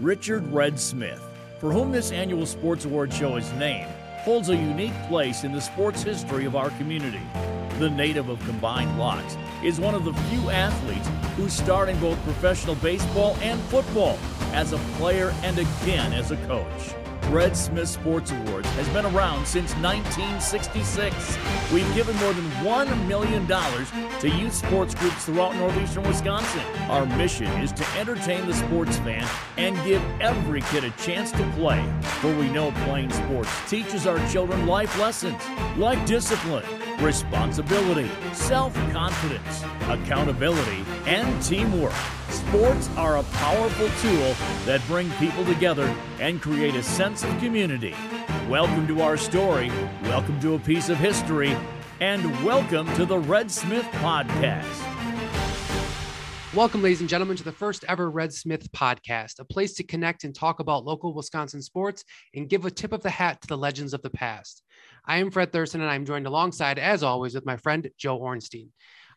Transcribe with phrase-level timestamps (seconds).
[0.00, 1.20] Richard Red Smith,
[1.58, 5.60] for whom this annual Sports Award show is named, holds a unique place in the
[5.60, 7.20] sports history of our community.
[7.80, 12.22] The native of Combined Locks is one of the few athletes who starred in both
[12.22, 14.20] professional baseball and football
[14.52, 16.94] as a player and again as a coach.
[17.30, 21.38] Red Smith Sports Awards has been around since 1966.
[21.70, 26.62] We've given more than $1 million to youth sports groups throughout northeastern Wisconsin.
[26.88, 29.28] Our mission is to entertain the sports fan
[29.58, 31.84] and give every kid a chance to play,
[32.22, 35.42] for we know playing sports teaches our children life lessons
[35.76, 36.64] like discipline,
[36.98, 41.92] responsibility, self confidence, accountability, and teamwork.
[42.48, 44.34] Sports are a powerful tool
[44.64, 47.94] that bring people together and create a sense of community.
[48.48, 49.70] Welcome to our story,
[50.04, 51.54] welcome to a piece of history,
[52.00, 54.64] and welcome to the Red Smith Podcast.
[56.54, 60.24] Welcome, ladies and gentlemen, to the first ever Red Smith podcast, a place to connect
[60.24, 62.02] and talk about local Wisconsin sports
[62.34, 64.62] and give a tip of the hat to the legends of the past.
[65.04, 68.70] I am Fred Thurston, and I'm joined alongside, as always, with my friend Joe Ornstein.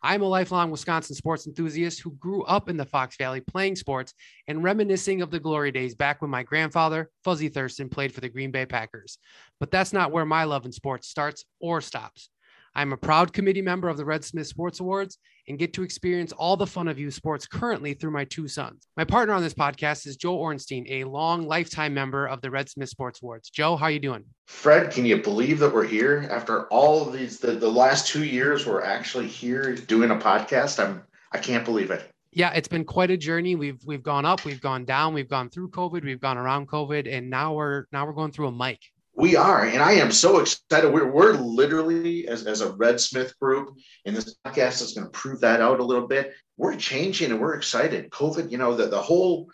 [0.03, 4.13] I'm a lifelong Wisconsin sports enthusiast who grew up in the Fox Valley playing sports
[4.47, 8.29] and reminiscing of the glory days back when my grandfather, Fuzzy Thurston, played for the
[8.29, 9.19] Green Bay Packers.
[9.59, 12.29] But that's not where my love in sports starts or stops.
[12.73, 16.31] I'm a proud committee member of the Red Smith Sports Awards and get to experience
[16.31, 18.87] all the fun of youth sports currently through my two sons.
[18.95, 22.69] My partner on this podcast is Joe Ornstein, a long lifetime member of the Red
[22.69, 23.49] Smith Sports Awards.
[23.49, 24.23] Joe, how are you doing?
[24.47, 28.23] Fred, can you believe that we're here after all of these the, the last two
[28.23, 30.83] years we're actually here doing a podcast?
[30.83, 32.09] I'm I can't believe it.
[32.33, 33.55] Yeah, it's been quite a journey.
[33.55, 37.11] We've we've gone up, we've gone down, we've gone through COVID, we've gone around COVID,
[37.11, 38.79] and now we're now we're going through a mic.
[39.13, 40.91] We are, and I am so excited.
[40.91, 45.11] We're, we're literally, as, as a Red Smith group, and this podcast is going to
[45.11, 46.33] prove that out a little bit.
[46.57, 48.09] We're changing and we're excited.
[48.09, 49.49] COVID, you know, the, the whole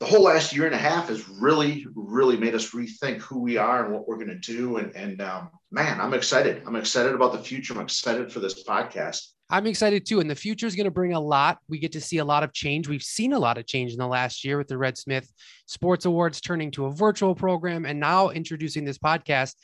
[0.00, 3.58] the whole last year and a half has really, really made us rethink who we
[3.58, 4.78] are and what we're going to do.
[4.78, 6.62] And, and um, man, I'm excited.
[6.66, 7.74] I'm excited about the future.
[7.74, 9.26] I'm excited for this podcast.
[9.50, 10.20] I'm excited too.
[10.20, 11.58] And the future is going to bring a lot.
[11.68, 12.88] We get to see a lot of change.
[12.88, 15.30] We've seen a lot of change in the last year with the Red Smith
[15.66, 19.54] Sports Awards turning to a virtual program and now introducing this podcast.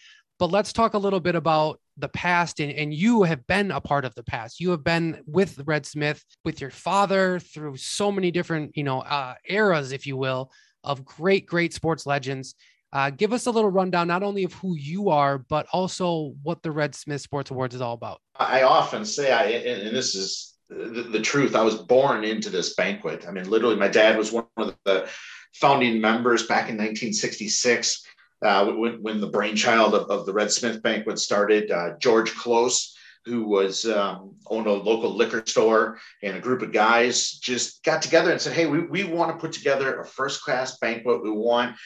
[0.40, 2.58] But let's talk a little bit about the past.
[2.58, 4.60] And, and you have been a part of the past.
[4.60, 9.00] You have been with Red Smith, with your father through so many different, you know,
[9.00, 10.50] uh, eras, if you will,
[10.82, 12.56] of great, great sports legends.
[12.96, 16.62] Uh, give us a little rundown, not only of who you are, but also what
[16.62, 18.22] the Red Smith Sports Awards is all about.
[18.36, 22.74] I often say, I, and, this is the, the, truth, I was born into this
[22.74, 23.26] banquet.
[23.28, 25.10] I mean, literally, my dad was one of the
[25.52, 28.02] founding members back in 1966
[28.42, 31.70] uh, when, when, the brainchild of, of, the Red Smith banquet started.
[31.70, 32.96] Uh, George Close,
[33.26, 38.00] who was um, owned a local liquor store, and a group of guys just got
[38.00, 41.22] together and said, "Hey, we, we want to put together a first class banquet.
[41.22, 41.76] We want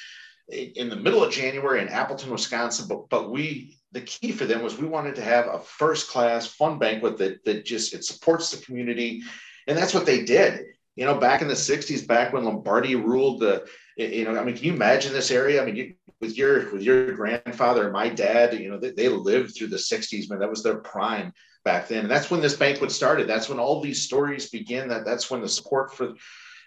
[0.53, 2.87] in the middle of January in Appleton, Wisconsin.
[2.89, 6.47] But but we the key for them was we wanted to have a first class
[6.47, 9.23] fun banquet that that just it supports the community,
[9.67, 10.65] and that's what they did.
[10.97, 13.67] You know, back in the '60s, back when Lombardi ruled the,
[13.97, 15.63] you know, I mean, can you imagine this area?
[15.63, 19.09] I mean, you, with your with your grandfather and my dad, you know, they, they
[19.09, 20.41] lived through the '60s, man.
[20.41, 21.33] That was their prime
[21.65, 23.29] back then, and that's when this banquet started.
[23.29, 24.89] That's when all these stories begin.
[24.89, 26.13] That that's when the support for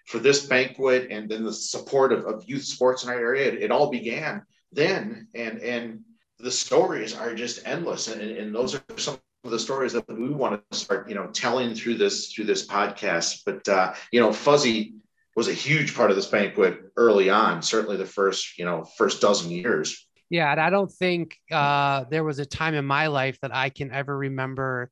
[0.05, 3.47] for this banquet and then the support of, of youth sports in our area.
[3.47, 6.01] It, it, all began then, and and
[6.39, 10.29] the stories are just endless, and, and those are some of the stories that we
[10.29, 13.41] want to start, you know, telling through this through this podcast.
[13.45, 14.95] But uh, you know, Fuzzy
[15.35, 17.61] was a huge part of this banquet early on.
[17.61, 20.07] Certainly, the first you know first dozen years.
[20.29, 23.69] Yeah, and I don't think uh, there was a time in my life that I
[23.69, 24.89] can ever remember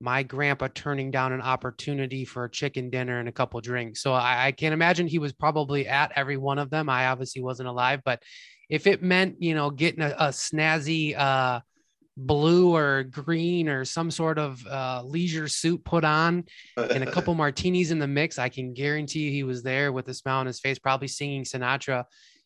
[0.00, 4.02] my grandpa turning down an opportunity for a chicken dinner and a couple drinks.
[4.02, 6.88] So I, I can imagine he was probably at every one of them.
[6.88, 8.22] I obviously wasn't alive, but
[8.70, 11.60] if it meant, you know, getting a, a snazzy uh,
[12.16, 16.44] blue or green or some sort of uh, leisure suit put on
[16.76, 20.14] and a couple martinis in the mix, I can guarantee he was there with a
[20.14, 22.04] smile on his face, probably singing Sinatra.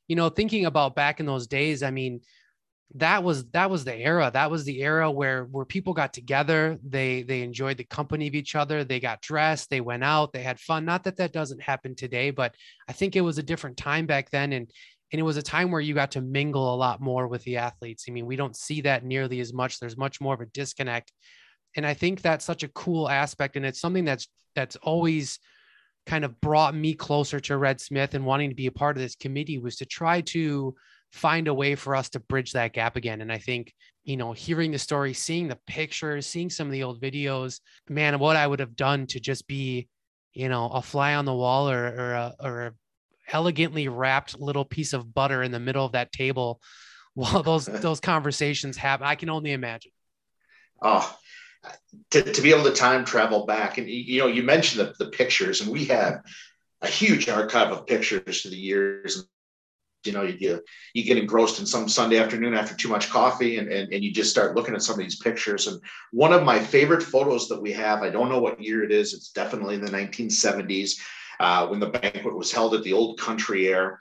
[0.08, 2.20] You know, thinking about back in those days, I mean,
[2.92, 6.78] that was that was the era that was the era where where people got together
[6.86, 10.42] they they enjoyed the company of each other they got dressed they went out they
[10.42, 12.54] had fun not that that doesn't happen today but
[12.88, 14.70] i think it was a different time back then and
[15.12, 17.56] and it was a time where you got to mingle a lot more with the
[17.56, 20.46] athletes i mean we don't see that nearly as much there's much more of a
[20.46, 21.10] disconnect
[21.76, 25.40] and i think that's such a cool aspect and it's something that's that's always
[26.06, 29.02] kind of brought me closer to red smith and wanting to be a part of
[29.02, 30.74] this committee was to try to
[31.14, 33.20] find a way for us to bridge that gap again.
[33.20, 33.72] And I think,
[34.02, 38.18] you know, hearing the story, seeing the pictures, seeing some of the old videos, man,
[38.18, 39.86] what I would have done to just be,
[40.32, 42.74] you know, a fly on the wall or, or, a, or
[43.28, 46.60] elegantly wrapped little piece of butter in the middle of that table
[47.14, 49.06] while those those conversations happen.
[49.06, 49.92] I can only imagine.
[50.82, 51.16] Oh,
[52.10, 55.10] to, to be able to time travel back and you know you mentioned the, the
[55.12, 56.22] pictures and we have
[56.82, 59.28] a huge archive of pictures through the years
[60.06, 60.62] you know you,
[60.94, 64.12] you get engrossed in some sunday afternoon after too much coffee and, and, and you
[64.12, 65.66] just start looking at some of these pictures.
[65.66, 65.80] And
[66.12, 69.14] one of my favorite photos that we have i don't know what year it is
[69.14, 71.00] it's definitely in the 1970s
[71.40, 74.00] uh, when the banquet was held at the old country air.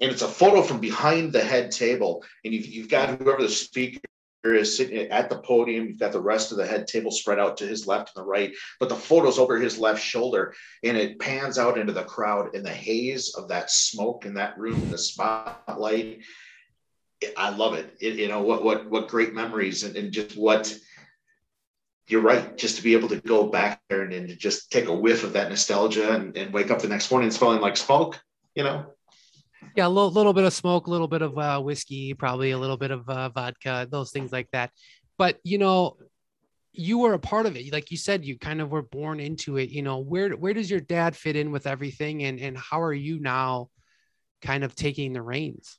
[0.00, 2.24] And it's a photo from behind the head table.
[2.44, 4.00] And you've, you've got whoever the speaker
[4.44, 5.86] is sitting at the podium.
[5.86, 8.28] You've got the rest of the head table spread out to his left and the
[8.28, 10.54] right, but the photo's over his left shoulder
[10.84, 14.58] and it pans out into the crowd in the haze of that smoke in that
[14.58, 16.20] room, the spotlight.
[17.36, 17.96] I love it.
[18.00, 20.72] it you know, what, what, what great memories and, and, just what
[22.06, 22.56] you're right.
[22.56, 25.32] Just to be able to go back there and, and just take a whiff of
[25.32, 28.20] that nostalgia and, and wake up the next morning smelling like smoke,
[28.54, 28.86] you know,
[29.76, 32.58] yeah, a little, little bit of smoke, a little bit of uh, whiskey, probably a
[32.58, 34.70] little bit of uh, vodka, those things like that.
[35.16, 35.96] But you know,
[36.72, 37.72] you were a part of it.
[37.72, 39.70] Like you said, you kind of were born into it.
[39.70, 42.92] You know, where where does your dad fit in with everything, and and how are
[42.92, 43.68] you now,
[44.42, 45.78] kind of taking the reins?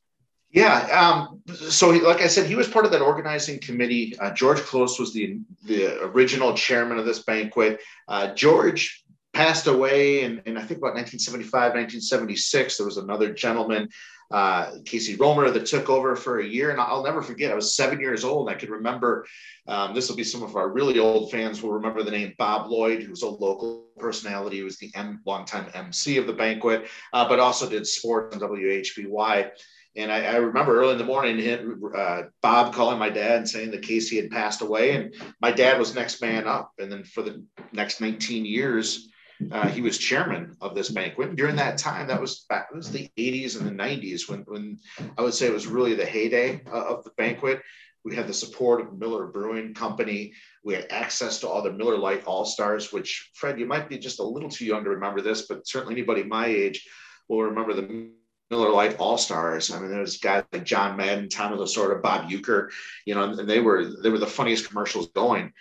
[0.51, 0.79] Yeah.
[0.89, 4.17] Um, so, he, like I said, he was part of that organizing committee.
[4.19, 7.79] Uh, George Close was the the original chairman of this banquet.
[8.07, 9.03] Uh, George
[9.39, 12.75] passed away in, in I think about 1975, 1976.
[12.75, 13.87] There was another gentleman,
[14.31, 16.71] uh, Casey Romer, that took over for a year.
[16.71, 18.49] And I'll never forget, I was seven years old.
[18.49, 19.25] I could remember
[19.65, 22.69] um, this will be some of our really old fans will remember the name Bob
[22.69, 24.57] Lloyd, who was a local personality.
[24.57, 28.41] He was the M, longtime MC of the banquet, uh, but also did sports on
[28.41, 29.51] WHBY.
[29.95, 31.39] And I, I, remember early in the morning,
[31.95, 35.79] uh, Bob calling my dad and saying that Casey had passed away, and my dad
[35.79, 36.73] was next man up.
[36.77, 39.09] And then for the next 19 years,
[39.51, 41.35] uh, he was chairman of this banquet.
[41.35, 44.79] During that time, that was back, was the 80s and the 90s when, when
[45.17, 47.61] I would say it was really the heyday uh, of the banquet.
[48.03, 50.33] We had the support of Miller Brewing Company.
[50.63, 53.97] We had access to all the Miller Lite All Stars, which, Fred, you might be
[53.97, 56.87] just a little too young to remember this, but certainly anybody my age
[57.27, 58.09] will remember the
[58.49, 59.71] Miller Lite All Stars.
[59.71, 62.69] I mean, there was guys like John Madden, Tommy Lasorda, Bob Uecker,
[63.05, 65.53] you know, and they were they were the funniest commercials going.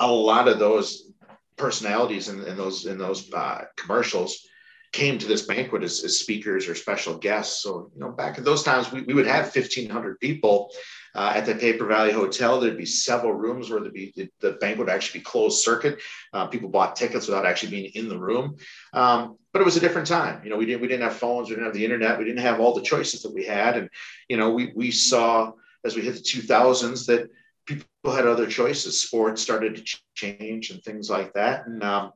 [0.00, 1.10] A lot of those
[1.58, 4.48] personalities in, in those in those uh, commercials
[4.92, 7.62] came to this banquet as, as, speakers or special guests.
[7.62, 10.70] So, you know, back in those times, we, we would have 1,500 people
[11.14, 12.58] uh, at the Paper Valley Hotel.
[12.58, 16.00] There'd be several rooms where there'd be, the, the banquet would actually be closed circuit.
[16.32, 18.56] Uh, people bought tickets without actually being in the room.
[18.94, 20.42] Um, but it was a different time.
[20.42, 22.40] You know, we didn't, we didn't have phones, we didn't have the internet, we didn't
[22.40, 23.76] have all the choices that we had.
[23.76, 23.90] And,
[24.28, 25.52] you know, we, we saw
[25.84, 27.28] as we hit the 2000s that
[27.68, 29.00] people had other choices.
[29.00, 31.66] Sports started to change and things like that.
[31.66, 32.12] And, um,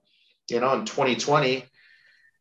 [0.49, 1.65] you know, in 2020,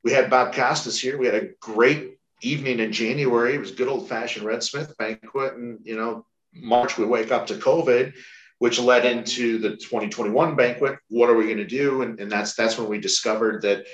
[0.04, 1.18] we had Bob Costas here.
[1.18, 3.56] We had a great evening in January.
[3.56, 5.54] It was good old fashioned Red Smith banquet.
[5.54, 8.14] And, you know, March, we wake up to COVID,
[8.60, 10.98] which led into the 2021 banquet.
[11.10, 12.02] What are we going to do?
[12.02, 13.86] And, and that's, that's when we discovered that,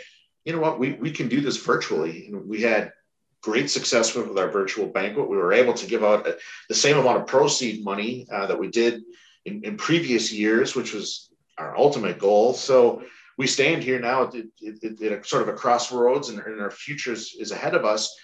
[0.46, 2.28] you know what, we, we can do this virtually.
[2.28, 2.94] And we had
[3.42, 5.30] great success with, our virtual banquet.
[5.30, 6.28] We were able to give out
[6.70, 9.04] the same amount of proceed money uh, that we did
[9.46, 12.54] in, in, previous years, which was our ultimate goal.
[12.54, 13.04] So
[13.38, 17.14] we stand here now at, at, at sort of a crossroads and, and our future
[17.14, 18.16] is, is, ahead of us.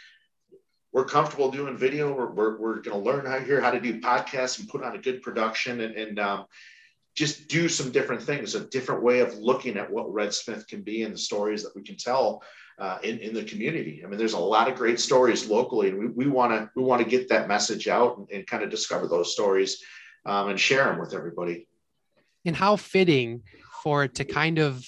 [0.92, 2.14] We're comfortable doing video.
[2.14, 4.96] We're, we're, we're going to learn how here how to do podcasts and put on
[4.96, 6.46] a good production and, and um,
[7.16, 10.82] just do some different things, a different way of looking at what Red Smith can
[10.82, 12.44] be and the stories that we can tell
[12.80, 14.02] uh, in, in the community.
[14.04, 17.02] I mean, there's a lot of great stories locally, and we want to we want
[17.04, 19.84] to get that message out and, and kind of discover those stories
[20.26, 21.68] um, and share them with everybody.
[22.46, 23.44] And how fitting
[23.84, 24.86] for it to kind of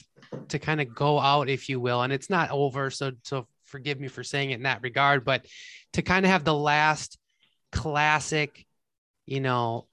[0.50, 2.90] to kind of go out, if you will, and it's not over.
[2.90, 5.46] So so forgive me for saying it in that regard, but
[5.94, 7.18] to kind of have the last
[7.72, 8.66] classic,
[9.26, 9.88] you know,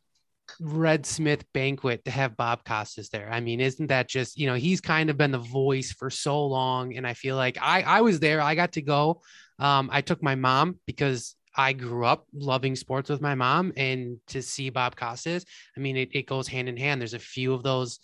[0.60, 3.30] Red Smith banquet to have Bob Costas there.
[3.30, 6.44] I mean, isn't that just, you know, he's kind of been the voice for so
[6.46, 6.96] long.
[6.96, 9.22] And I feel like I, I was there, I got to go.
[9.58, 14.18] Um, I took my mom because I grew up loving sports with my mom and
[14.28, 15.44] to see Bob Costas,
[15.76, 17.00] I mean, it, it goes hand in hand.
[17.00, 17.98] There's a few of those,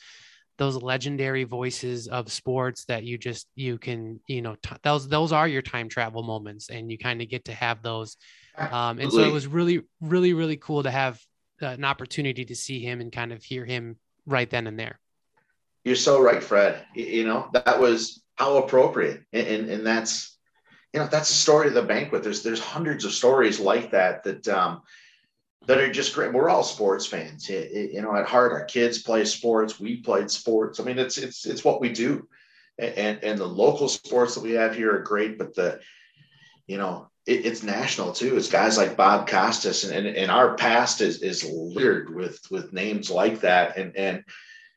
[0.59, 5.33] those legendary voices of sports that you just, you can, you know, t- those, those
[5.33, 8.17] are your time travel moments and you kind of get to have those.
[8.59, 11.21] Um, and so it was really, really, really cool to have
[11.62, 13.96] uh, an opportunity to see him and kind of hear him
[14.26, 14.98] right then and there.
[15.84, 16.84] You're so right, Fred.
[16.94, 19.22] You know, that was how appropriate.
[19.32, 20.36] And, and, and that's,
[20.92, 22.22] you know, that's the story of the banquet.
[22.22, 24.82] There's, there's hundreds of stories like that, that, um,
[25.66, 26.32] that are just great.
[26.32, 29.78] We're all sports fans, you know, at heart, our kids play sports.
[29.78, 30.80] We played sports.
[30.80, 32.26] I mean, it's, it's, it's what we do.
[32.78, 35.80] And, and the local sports that we have here are great, but the,
[36.66, 38.37] you know, it, it's national too.
[38.37, 42.73] It's guys like Bob Costas, and, and, and our past is is littered with with
[42.73, 43.76] names like that.
[43.76, 44.25] And and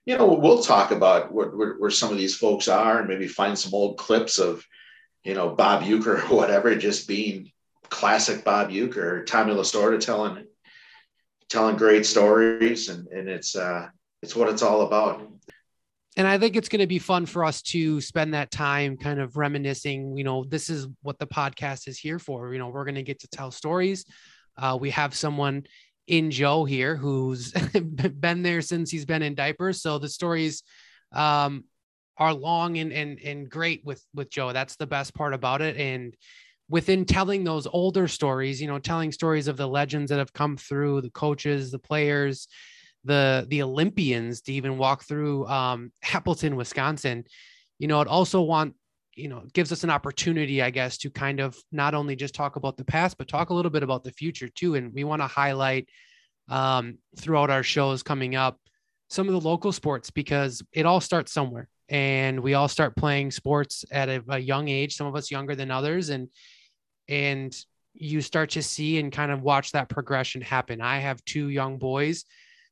[0.06, 3.28] you know, we'll talk about where, where, where some of these folks are, and maybe
[3.28, 4.66] find some old clips of,
[5.24, 7.52] you know, Bob Uecker or whatever, just being
[7.90, 10.46] classic Bob Uecker Tommy Lasorda telling
[11.50, 13.88] telling great stories, and and it's uh
[14.22, 15.28] it's what it's all about
[16.18, 19.20] and I think it's going to be fun for us to spend that time kind
[19.20, 20.18] of reminiscing.
[20.18, 22.52] You know, this is what the podcast is here for.
[22.52, 24.06] You know, we're going to get to tell stories.
[24.58, 25.64] Uh, we have someone
[26.08, 27.52] in Joe here who's
[28.20, 29.82] been there since he's been in diapers.
[29.82, 30.64] So the stories
[31.14, 31.64] um,
[32.18, 34.52] are long and, and, and great with, with Joe.
[34.52, 35.78] That's the best part about it.
[35.78, 36.16] And
[36.68, 40.58] within telling those older stories, you know, telling stories of the legends that have come
[40.58, 42.50] through, the coaches, the players,
[43.04, 47.26] the the Olympians to even walk through um, Appleton, Wisconsin.
[47.80, 48.76] You know, it also want
[49.16, 52.56] you know gives us an opportunity, I guess, to kind of not only just talk
[52.56, 54.76] about the past, but talk a little bit about the future too.
[54.76, 55.90] And we want to highlight
[56.50, 58.60] um, throughout our shows coming up
[59.10, 63.32] some of the local sports because it all starts somewhere, and we all start playing
[63.32, 64.96] sports at a, a young age.
[64.96, 66.30] Some of us younger than others, and
[67.10, 67.56] and
[67.94, 70.82] you start to see and kind of watch that progression happen.
[70.82, 72.26] I have two young boys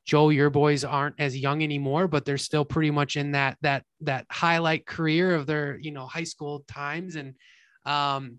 [0.09, 3.83] Joe, your boys aren't as young anymore, but they're still pretty much in that that
[4.01, 7.35] that highlight career of their you know high school times, and
[7.85, 8.37] um,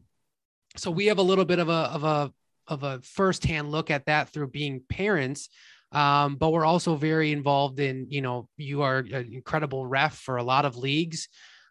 [0.77, 2.33] so we have a little bit of a of a
[2.67, 5.49] of a firsthand look at that through being parents.
[5.93, 10.39] Um, but we're also very involved in you know you are an incredible ref for
[10.39, 11.29] a lot of leagues.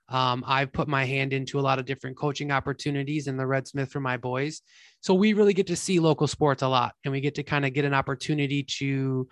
[0.08, 3.68] Um, I've put my hand into a lot of different coaching opportunities in the Red
[3.68, 4.62] Smith for my boys.
[5.02, 7.66] So we really get to see local sports a lot and we get to kind
[7.66, 9.28] of get an opportunity to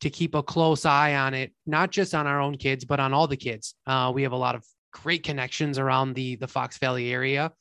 [0.00, 3.12] to keep a close eye on it, not just on our own kids, but on
[3.12, 3.74] all the kids.
[3.86, 7.52] Uh, we have a lot of great connections around the the Fox Valley area,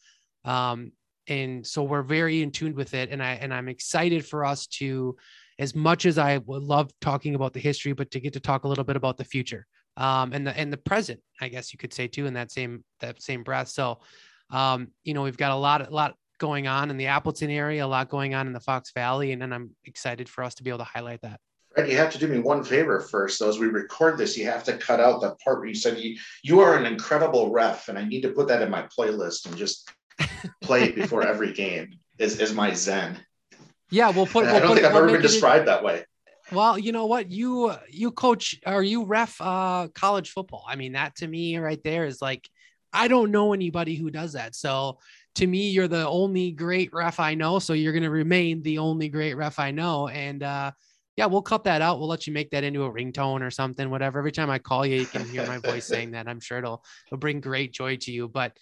[0.45, 0.91] um,
[1.27, 3.09] and so we're very in tune with it.
[3.11, 5.15] And I and I'm excited for us to,
[5.59, 8.63] as much as I would love talking about the history, but to get to talk
[8.63, 9.65] a little bit about the future
[9.97, 12.83] um, and the and the present, I guess you could say too, in that same
[13.01, 13.67] that same breath.
[13.67, 13.99] So,
[14.49, 17.85] um, you know, we've got a lot a lot going on in the Appleton area,
[17.85, 20.63] a lot going on in the Fox Valley, and then I'm excited for us to
[20.63, 21.41] be able to highlight that.
[21.87, 23.39] You have to do me one favor first.
[23.39, 25.99] Though, as we record this, you have to cut out that part where you said
[25.99, 29.45] you, you are an incredible ref, and I need to put that in my playlist
[29.45, 29.89] and just
[30.61, 31.99] play it before every game.
[32.17, 33.17] Is is my zen?
[33.91, 34.45] Yeah, we'll put.
[34.45, 36.03] We'll I don't put, think I've we'll ever been described that way.
[36.51, 37.29] Well, you know what?
[37.31, 40.65] You you coach or you ref uh, college football.
[40.67, 42.49] I mean, that to me right there is like
[42.91, 44.55] I don't know anybody who does that.
[44.55, 44.99] So
[45.35, 47.59] to me, you're the only great ref I know.
[47.59, 50.07] So you're going to remain the only great ref I know.
[50.07, 50.71] And uh,
[51.19, 51.99] yeah, we'll cut that out.
[51.99, 54.19] We'll let you make that into a ringtone or something, whatever.
[54.19, 56.29] Every time I call you, you can hear my voice saying that.
[56.29, 58.29] I'm sure it'll, it'll bring great joy to you.
[58.29, 58.55] But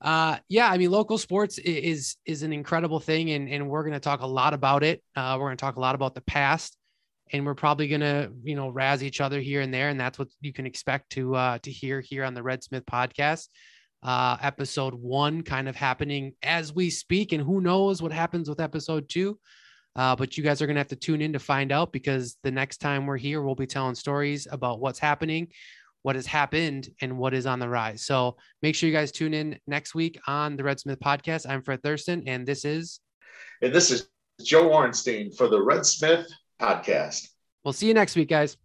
[0.00, 3.92] uh, yeah, I mean, local sports is is an incredible thing, and and we're going
[3.92, 5.00] to talk a lot about it.
[5.14, 6.76] Uh, we're going to talk a lot about the past,
[7.32, 10.18] and we're probably going to you know razz each other here and there, and that's
[10.18, 13.46] what you can expect to uh, to hear here on the Red Smith podcast.
[14.02, 18.58] Uh, episode one kind of happening as we speak, and who knows what happens with
[18.58, 19.38] episode two.
[19.96, 22.36] Uh, but you guys are going to have to tune in to find out because
[22.42, 25.48] the next time we're here, we'll be telling stories about what's happening,
[26.02, 28.04] what has happened, and what is on the rise.
[28.04, 31.48] So make sure you guys tune in next week on the Red Smith podcast.
[31.48, 33.00] I'm Fred Thurston, and this is.
[33.62, 34.08] And this is
[34.42, 36.26] Joe Ornstein for the Red Smith
[36.60, 37.28] podcast.
[37.64, 38.56] We'll see you next week, guys.